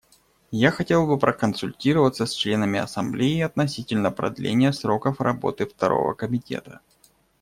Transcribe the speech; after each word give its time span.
Я 0.49 0.71
хотел 0.71 1.05
бы 1.05 1.19
проконсультироваться 1.19 2.25
с 2.25 2.33
членами 2.33 2.79
Ассамблеи 2.79 3.41
относительно 3.41 4.09
продления 4.09 4.73
сроков 4.73 5.21
работы 5.21 5.67
Второго 5.67 6.15
комитета. 6.15 6.81